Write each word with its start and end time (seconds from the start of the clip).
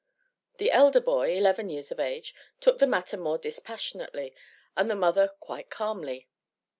The 0.57 0.71
elder 0.71 0.99
boy, 0.99 1.35
11 1.35 1.69
years 1.69 1.91
of 1.91 1.99
age, 1.99 2.33
took 2.59 2.79
the 2.79 2.87
matter 2.87 3.17
more 3.17 3.37
dispassionately, 3.37 4.33
and 4.75 4.89
the 4.89 4.95
mother 4.95 5.27
quite 5.39 5.69
calmly. 5.69 6.27